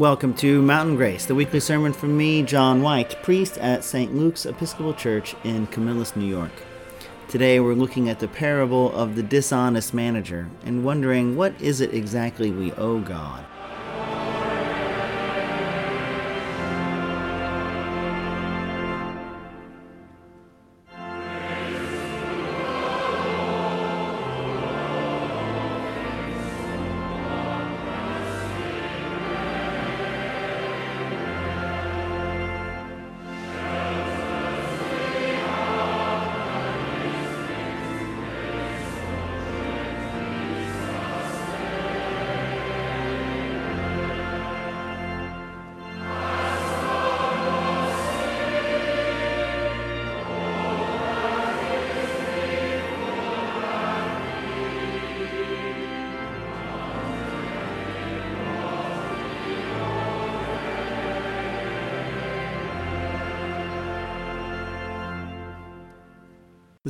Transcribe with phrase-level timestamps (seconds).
[0.00, 4.14] Welcome to Mountain Grace, the weekly sermon from me, John White, priest at St.
[4.14, 6.52] Luke's Episcopal Church in Camillus, New York.
[7.28, 11.92] Today we're looking at the parable of the dishonest manager and wondering what is it
[11.92, 13.44] exactly we owe God.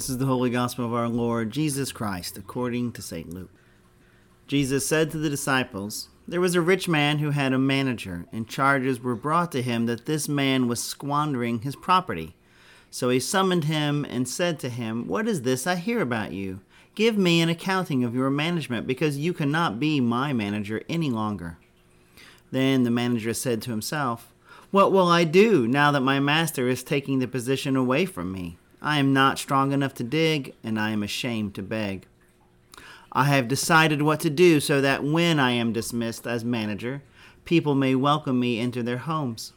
[0.00, 3.28] This is the Holy Gospel of our Lord Jesus Christ, according to St.
[3.28, 3.50] Luke.
[4.46, 8.48] Jesus said to the disciples, There was a rich man who had a manager, and
[8.48, 12.34] charges were brought to him that this man was squandering his property.
[12.90, 16.60] So he summoned him and said to him, What is this I hear about you?
[16.94, 21.58] Give me an accounting of your management, because you cannot be my manager any longer.
[22.50, 24.32] Then the manager said to himself,
[24.70, 28.56] What will I do now that my master is taking the position away from me?
[28.82, 32.06] I am not strong enough to dig, and I am ashamed to beg.
[33.12, 37.02] I have decided what to do so that when I am dismissed as manager,
[37.44, 39.52] people may welcome me into their homes.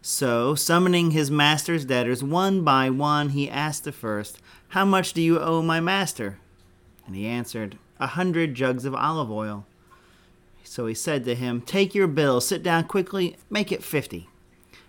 [0.00, 5.20] So, summoning his master's debtors one by one, he asked the first, How much do
[5.20, 6.38] you owe my master?
[7.06, 9.66] And he answered, A hundred jugs of olive oil.
[10.64, 14.28] So he said to him, Take your bill, sit down quickly, make it fifty.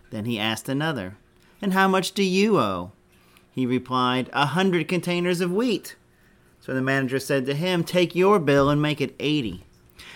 [0.09, 1.17] Then he asked another,
[1.61, 2.91] And how much do you owe?
[3.59, 5.97] He replied, A hundred containers of wheat.
[6.61, 9.65] So the manager said to him, Take your bill and make it eighty.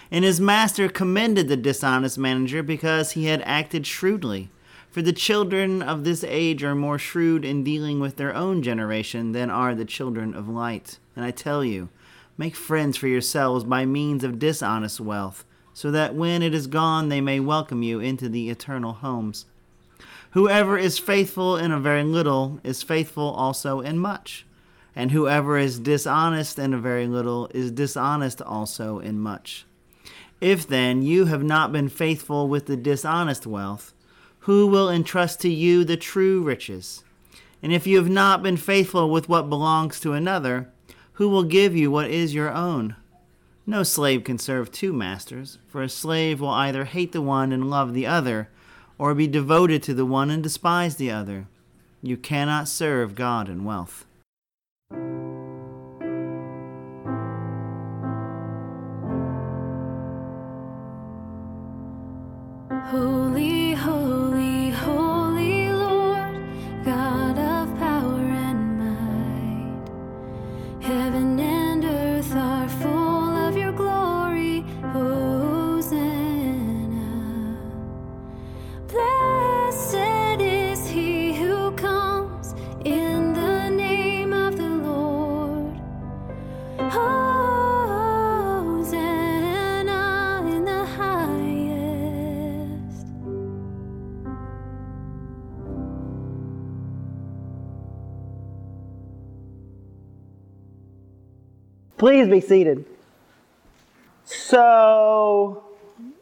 [0.09, 4.49] And his master commended the dishonest manager because he had acted shrewdly.
[4.91, 9.33] For the children of this age are more shrewd in dealing with their own generation
[9.33, 10.99] than are the children of light.
[11.13, 11.89] And I tell you,
[12.37, 15.43] make friends for yourselves by means of dishonest wealth,
[15.73, 19.47] so that when it is gone they may welcome you into the eternal homes.
[20.33, 24.47] Whoever is faithful in a very little is faithful also in much.
[24.95, 29.67] And whoever is dishonest in a very little is dishonest also in much.
[30.41, 33.93] If then you have not been faithful with the dishonest wealth,
[34.39, 37.03] who will entrust to you the true riches?
[37.61, 40.67] And if you have not been faithful with what belongs to another,
[41.13, 42.95] who will give you what is your own?
[43.67, 47.69] No slave can serve two masters, for a slave will either hate the one and
[47.69, 48.49] love the other
[48.97, 51.47] or be devoted to the one and despise the other.
[52.01, 54.05] You cannot serve God and wealth.
[102.03, 102.83] Please be seated.
[104.25, 105.63] So,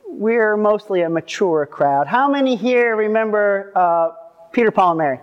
[0.06, 2.06] we're mostly a mature crowd.
[2.06, 4.12] How many here remember uh,
[4.52, 5.20] Peter, Paul, and Mary?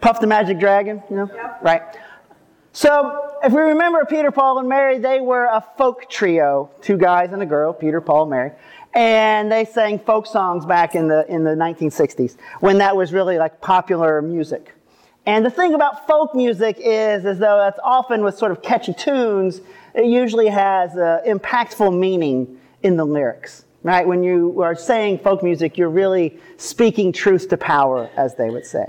[0.00, 1.30] Puff the Magic Dragon, you know?
[1.60, 1.82] Right.
[2.72, 7.34] So, if we remember Peter, Paul, and Mary, they were a folk trio, two guys
[7.34, 8.52] and a girl, Peter, Paul, and Mary.
[8.94, 13.36] And they sang folk songs back in the, in the 1960s when that was really
[13.36, 14.75] like popular music.
[15.26, 18.94] And the thing about folk music is, is though it's often with sort of catchy
[18.94, 19.60] tunes,
[19.94, 24.06] it usually has uh, impactful meaning in the lyrics, right?
[24.06, 28.64] When you are saying folk music, you're really speaking truth to power, as they would
[28.64, 28.86] say.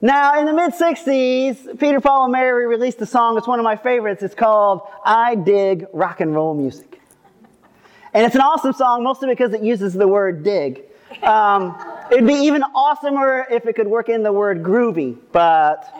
[0.00, 3.36] Now, in the mid 60s, Peter, Paul, and Mary released a song.
[3.36, 4.22] It's one of my favorites.
[4.22, 7.00] It's called I Dig Rock and Roll Music.
[8.14, 10.82] And it's an awesome song, mostly because it uses the word dig.
[11.22, 11.76] Um,
[12.12, 15.92] it'd be even awesomer if it could work in the word groovy, but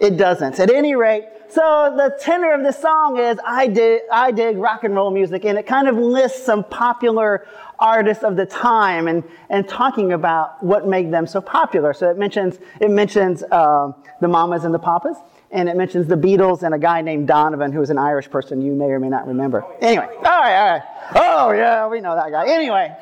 [0.00, 0.58] it doesn't.
[0.60, 4.82] At any rate, So the tenor of this song is I dig, I dig rock
[4.82, 7.46] and roll music, and it kind of lists some popular
[7.78, 11.92] artists of the time and, and talking about what made them so popular.
[11.92, 15.16] So it mentions, it mentions uh, the Mamas and the Papas,
[15.52, 18.60] and it mentions the Beatles and a guy named Donovan, who is an Irish person
[18.60, 19.64] you may or may not remember.
[19.80, 20.82] Anyway, all right, all right.
[21.14, 22.48] Oh, yeah, we know that guy.
[22.48, 22.96] Anyway.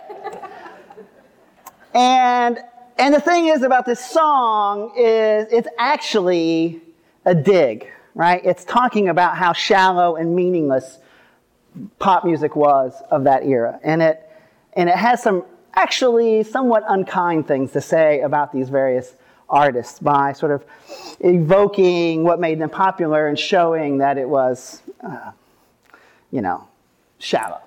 [1.94, 2.59] And,
[2.99, 6.81] and the thing is about this song is it's actually
[7.25, 8.41] a dig, right?
[8.44, 10.99] It's talking about how shallow and meaningless
[11.99, 13.79] pop music was of that era.
[13.83, 14.29] And it,
[14.75, 15.44] and it has some
[15.75, 19.15] actually somewhat unkind things to say about these various
[19.49, 20.65] artists by sort of
[21.21, 25.33] evoking what made them popular and showing that it was, uh,
[26.31, 26.67] you know,
[27.19, 27.61] shallow.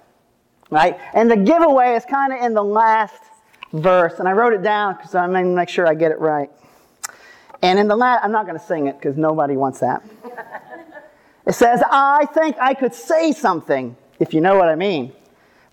[0.71, 1.00] Right?
[1.13, 3.21] And the giveaway is kind of in the last
[3.73, 6.19] verse, and I wrote it down because I'm going to make sure I get it
[6.19, 6.50] right.
[7.62, 10.03] And in the last, I'm not going to sing it because nobody wants that.
[11.45, 15.13] It says, I think I could say something, if you know what I mean.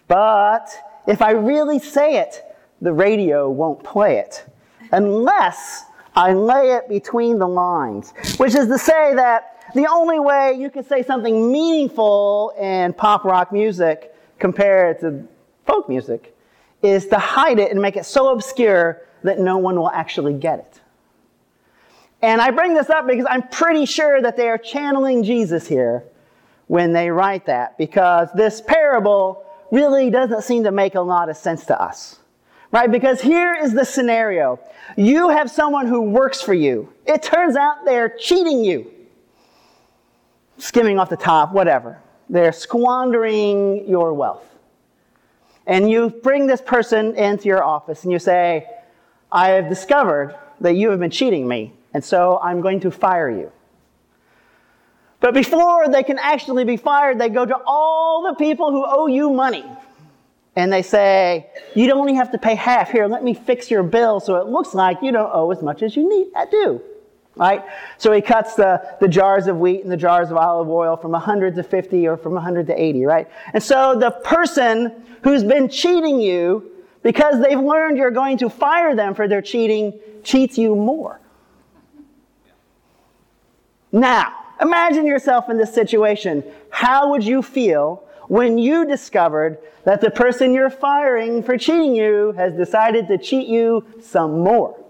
[0.07, 0.69] But
[1.07, 2.45] if I really say it,
[2.83, 4.45] the radio won't play it
[4.91, 5.85] unless
[6.15, 10.69] I lay it between the lines, which is to say that the only way you
[10.69, 15.27] can say something meaningful in pop rock music compared to
[15.67, 16.37] folk music
[16.83, 20.59] is to hide it and make it so obscure that no one will actually get
[20.59, 20.81] it.
[22.23, 26.05] And I bring this up because I'm pretty sure that they are channeling Jesus here
[26.69, 31.37] when they write that, because this parable really doesn't seem to make a lot of
[31.37, 32.19] sense to us.
[32.71, 32.91] Right?
[32.91, 34.59] Because here is the scenario.
[34.97, 36.91] You have someone who works for you.
[37.07, 38.91] It turns out they're cheating you.
[40.57, 42.01] Skimming off the top, whatever.
[42.31, 44.47] They're squandering your wealth.
[45.67, 48.67] And you bring this person into your office and you say,
[49.31, 53.31] I have discovered that you have been cheating me, and so I'm going to fire
[53.31, 53.51] you.
[55.21, 59.07] But before they can actually be fired, they go to all the people who owe
[59.07, 59.65] you money.
[60.57, 62.91] And they say, You only have to pay half.
[62.91, 65.83] Here, let me fix your bill so it looks like you don't owe as much
[65.83, 66.83] as you need I do.
[67.35, 67.65] Right?
[67.97, 71.13] So he cuts the, the jars of wheat and the jars of olive oil from
[71.13, 73.29] 100 to 50 or from 100 to 80, right?
[73.55, 74.93] And so the person
[75.23, 76.71] who's been cheating you
[77.03, 81.21] because they've learned you're going to fire them for their cheating cheats you more.
[83.91, 86.45] Now, imagine yourself in this situation.
[86.71, 92.33] How would you feel when you discovered that the person you're firing for cheating you
[92.33, 94.82] has decided to cheat you some more?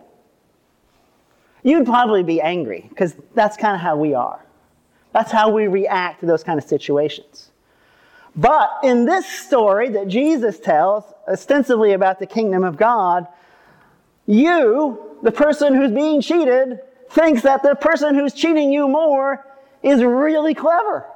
[1.62, 4.44] You'd probably be angry because that's kind of how we are.
[5.12, 7.50] That's how we react to those kind of situations.
[8.34, 13.26] But in this story that Jesus tells, ostensibly about the kingdom of God,
[14.26, 16.80] you, the person who's being cheated,
[17.10, 19.46] thinks that the person who's cheating you more
[19.82, 21.06] is really clever.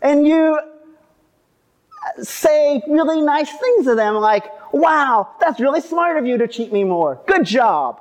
[0.00, 6.26] And you uh, say really nice things to them like, wow, that's really smart of
[6.26, 7.20] you to cheat me more.
[7.26, 8.00] Good job.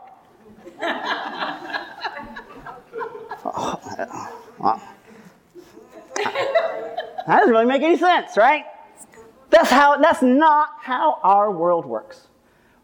[0.79, 0.99] That
[7.27, 8.65] doesn't really make any sense, right?
[9.49, 12.27] That's how that's not how our world works.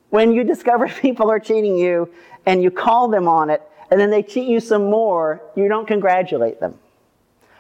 [0.10, 2.10] When you discover people are cheating you
[2.46, 3.62] and you call them on it
[3.92, 6.78] and then they cheat you some more, you don't congratulate them.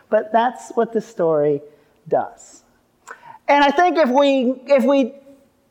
[0.09, 1.61] But that's what the story
[2.07, 2.63] does.
[3.47, 5.13] And I think if we if we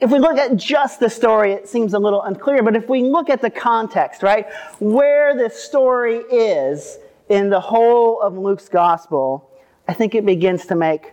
[0.05, 2.63] if we look at just the story, it seems a little unclear.
[2.63, 4.47] But if we look at the context, right,
[4.79, 6.99] where this story is
[7.31, 9.51] in the whole of Luke's gospel,
[9.89, 11.13] I think it begins to make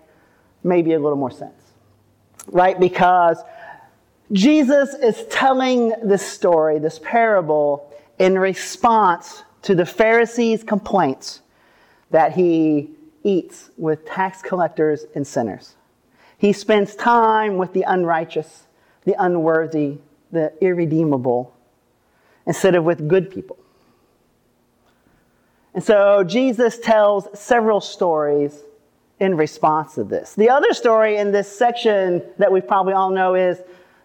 [0.66, 1.72] maybe a little more sense,
[2.48, 2.78] right?
[2.78, 3.38] Because
[4.34, 11.40] Jesus is telling this story, this parable, in response to the Pharisees' complaints
[12.10, 12.90] that he
[13.24, 15.76] eats with tax collectors and sinners.
[16.38, 18.68] He spends time with the unrighteous
[19.06, 19.98] the unworthy,
[20.32, 21.56] the irredeemable,
[22.46, 23.58] instead of with good people.
[25.74, 28.60] And so Jesus tells several stories
[29.20, 30.34] in response to this.
[30.34, 33.60] The other story in this section that we probably all know is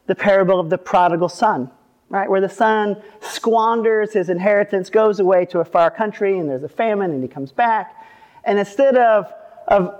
[0.07, 1.71] the parable of the prodigal son,
[2.11, 2.31] right?
[2.31, 6.69] Where the son squanders his inheritance, goes away to a far country, and there's a
[6.69, 8.07] famine, and he comes back.
[8.45, 9.33] And instead of,
[9.67, 9.99] of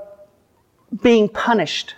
[1.03, 1.95] being punished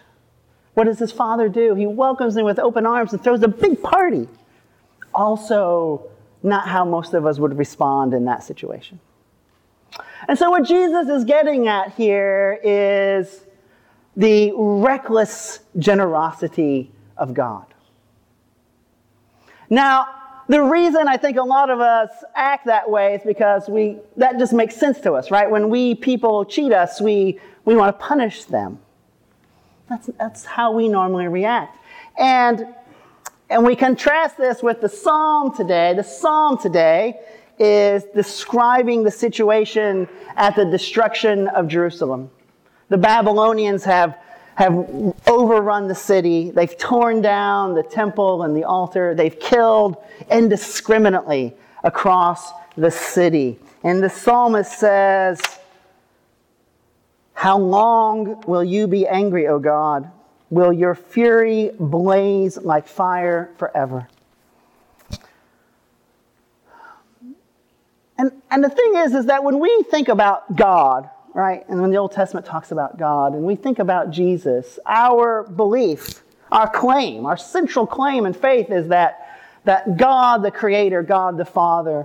[0.79, 1.75] what does his father do?
[1.75, 4.29] He welcomes him with open arms and throws a big party.
[5.13, 6.09] Also,
[6.45, 9.01] not how most of us would respond in that situation.
[10.29, 13.45] And so, what Jesus is getting at here is
[14.17, 17.67] the reckless generosity of God.
[19.69, 20.07] Now,
[20.47, 24.39] the reason I think a lot of us act that way is because we that
[24.39, 25.51] just makes sense to us, right?
[25.51, 28.79] When we people cheat us, we we want to punish them.
[29.89, 31.77] That's that's how we normally react.
[32.19, 32.67] And
[33.51, 35.95] and we contrast this with the psalm today.
[35.95, 37.19] The psalm today
[37.59, 42.31] is describing the situation at the destruction of Jerusalem.
[42.89, 44.19] The Babylonians have
[44.57, 44.75] have
[45.29, 46.51] overrun the city.
[46.51, 49.15] They've torn down the temple and the altar.
[49.15, 49.97] They've killed
[50.31, 51.55] indiscriminately
[51.85, 53.59] across the city.
[53.85, 55.41] And the psalmist says,
[57.39, 60.11] How long will you be angry, O God?
[60.51, 64.09] Will your fury blaze like fire forever?
[68.19, 71.65] And, and the thing is, is that when we think about God, right?
[71.69, 76.25] And when the Old Testament talks about God and we think about Jesus, our belief,
[76.51, 81.45] our claim, our central claim in faith is that, that God the Creator, God the
[81.45, 82.05] Father,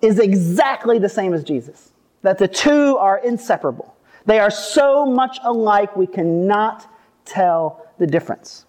[0.00, 1.90] is exactly the same as Jesus.
[2.22, 3.94] That the two are inseparable.
[4.26, 6.90] They are so much alike we cannot
[7.24, 8.64] tell the difference.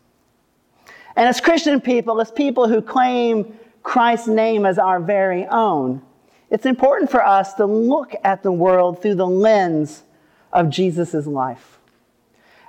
[1.15, 6.01] And as Christian people, as people who claim Christ's name as our very own,
[6.49, 10.03] it's important for us to look at the world through the lens
[10.51, 11.79] of Jesus' life.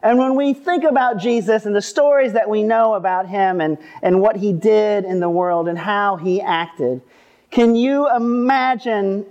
[0.03, 3.79] And when we think about Jesus and the stories that we know about him and,
[4.03, 7.03] and what he did in the world and how he acted,
[7.51, 9.27] can you imagine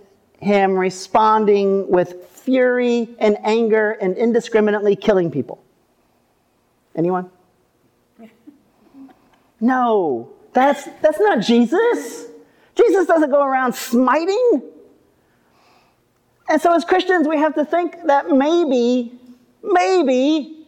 [0.45, 5.61] him responding with fury and anger and indiscriminately killing people?
[6.95, 7.29] Anyone?
[9.61, 12.25] No, that's, that's not Jesus.
[12.75, 14.61] Jesus doesn't go around smiting.
[16.49, 19.17] And so, as Christians, we have to think that maybe,
[19.63, 20.67] maybe,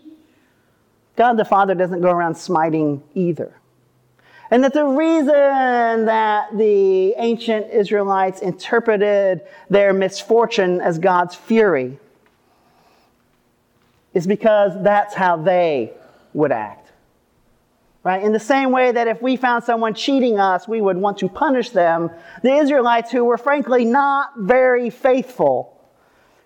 [1.17, 3.53] God the Father doesn't go around smiting either.
[4.49, 11.99] And that the reason that the ancient Israelites interpreted their misfortune as God's fury
[14.13, 15.91] is because that's how they
[16.33, 16.91] would act.
[18.03, 18.23] Right?
[18.23, 21.27] In the same way that if we found someone cheating us, we would want to
[21.27, 22.09] punish them,
[22.41, 25.77] the Israelites, who were frankly not very faithful,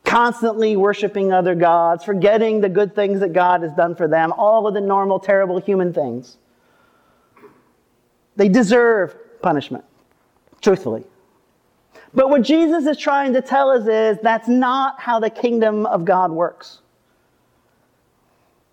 [0.03, 4.65] constantly worshiping other gods, forgetting the good things that God has done for them, all
[4.65, 6.37] of the normal, terrible human things,
[8.35, 9.83] they deserve punishment,
[10.61, 11.03] truthfully.
[12.13, 16.03] But what Jesus is trying to tell us is that's not how the kingdom of
[16.05, 16.81] God works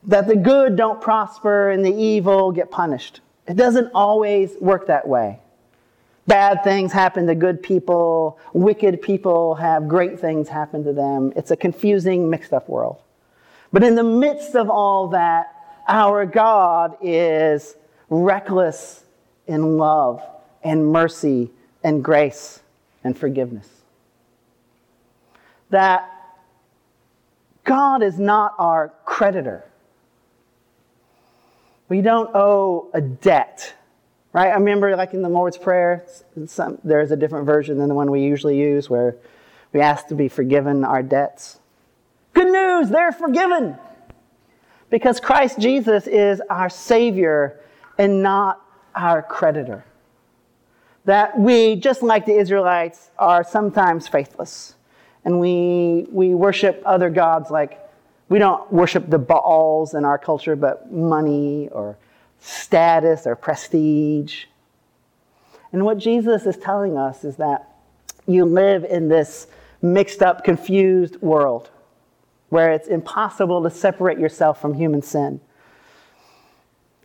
[0.09, 3.21] that the good don't prosper and the evil get punished.
[3.47, 5.41] It doesn't always work that way.
[6.27, 11.33] Bad things happen to good people, wicked people have great things happen to them.
[11.37, 12.99] It's a confusing, mixed up world.
[13.73, 15.55] But in the midst of all that,
[15.87, 17.77] our God is
[18.11, 19.05] reckless
[19.49, 20.23] in love
[20.63, 21.51] and mercy
[21.83, 22.61] and grace
[23.03, 23.69] and forgiveness.
[25.71, 26.09] That
[27.65, 29.65] God is not our creditor.
[31.89, 33.75] We don't owe a debt,
[34.33, 34.49] right?
[34.49, 36.05] I remember, like in the Lord's Prayer,
[36.47, 39.17] some, there's a different version than the one we usually use where
[39.73, 41.59] we ask to be forgiven our debts.
[42.35, 43.77] Good news, they're forgiven
[44.91, 47.61] because Christ Jesus is our Savior
[47.99, 48.63] and not
[48.99, 49.85] our creditor.
[51.05, 54.75] That we, just like the Israelites, are sometimes faithless
[55.25, 57.79] and we, we worship other gods like
[58.29, 61.97] we don't worship the Baals in our culture, but money or
[62.41, 64.45] status or prestige.
[65.73, 67.69] And what Jesus is telling us is that
[68.27, 69.47] you live in this
[69.81, 71.71] mixed up, confused world
[72.51, 75.41] where it's impossible to separate yourself from human sin.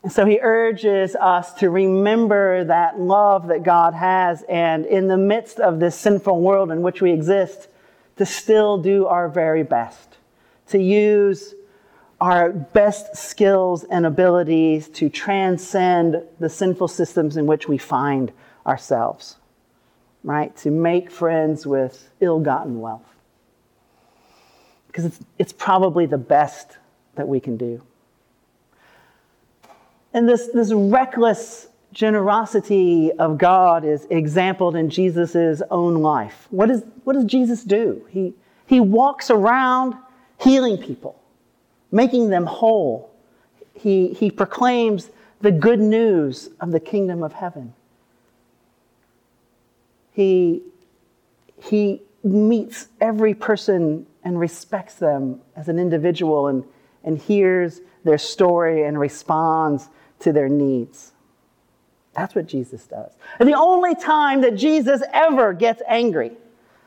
[0.03, 5.17] And so he urges us to remember that love that God has, and in the
[5.17, 7.69] midst of this sinful world in which we exist,
[8.17, 10.13] to still do our very best
[10.67, 11.53] to use
[12.21, 18.31] our best skills and abilities to transcend the sinful systems in which we find
[18.65, 19.37] ourselves,
[20.23, 20.55] right?
[20.57, 23.05] To make friends with ill gotten wealth.
[24.87, 26.77] Because it's, it's probably the best
[27.15, 27.81] that we can do.
[30.13, 36.47] And this, this reckless generosity of God is exampled in Jesus' own life.
[36.49, 38.05] What, is, what does Jesus do?
[38.09, 38.33] He,
[38.65, 39.95] he walks around
[40.39, 41.19] healing people,
[41.91, 43.11] making them whole.
[43.73, 45.09] He, he proclaims
[45.41, 47.73] the good news of the kingdom of heaven.
[50.13, 50.61] He,
[51.61, 56.63] he meets every person and respects them as an individual and,
[57.03, 59.89] and hears their story and responds
[60.23, 61.11] to their needs.
[62.13, 63.11] That's what Jesus does.
[63.39, 66.31] And the only time that Jesus ever gets angry,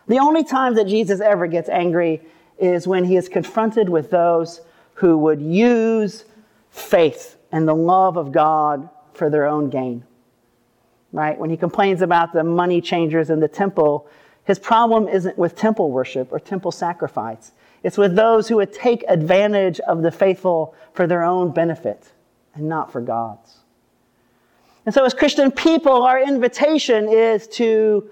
[0.06, 2.22] the only time that Jesus ever gets angry
[2.58, 4.60] is when he is confronted with those
[4.94, 6.24] who would use
[6.70, 10.04] faith and the love of God for their own gain.
[11.12, 11.38] Right?
[11.38, 14.08] When he complains about the money changers in the temple,
[14.44, 17.52] his problem isn't with temple worship or temple sacrifice.
[17.82, 22.12] It's with those who would take advantage of the faithful for their own benefit
[22.56, 23.58] and not for God's.
[24.84, 28.08] And so, as Christian people, our invitation is to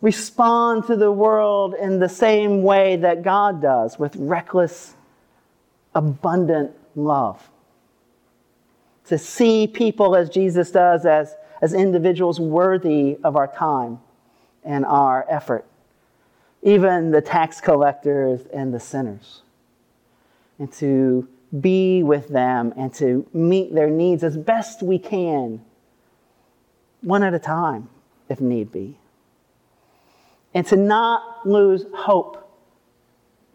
[0.00, 4.94] respond to the world in the same way that God does, with reckless,
[5.94, 7.50] abundant love.
[9.06, 14.00] To see people as Jesus does, as, as individuals worthy of our time
[14.62, 15.64] and our effort,
[16.62, 19.42] even the tax collectors and the sinners.
[20.58, 21.28] And to
[21.60, 25.64] be with them and to meet their needs as best we can,
[27.02, 27.88] one at a time,
[28.28, 28.98] if need be.
[30.54, 32.50] And to not lose hope,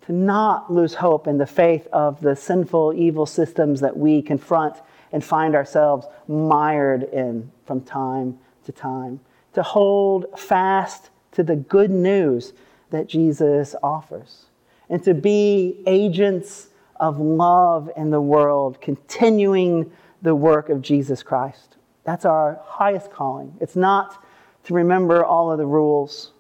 [0.06, 4.76] to not lose hope in the faith of the sinful, evil systems that we confront
[5.12, 9.20] and find ourselves mired in from time to time.
[9.54, 12.54] To hold fast to the good news
[12.92, 14.46] that Jesus offers.
[14.90, 16.68] And to be agents
[17.02, 19.92] of love in the world, continuing
[20.22, 21.78] the work of Jesus Christ.
[22.04, 23.58] That's our highest calling.
[23.60, 24.24] It's not
[24.66, 26.32] to remember all of the rules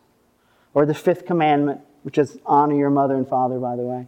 [0.75, 4.08] or the fifth commandment, which is honor your mother and father, by the way,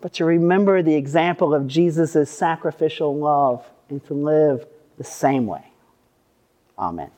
[0.00, 4.66] but to remember the example of Jesus' sacrificial love and to live
[4.98, 5.64] the same way.
[6.78, 7.10] Amen.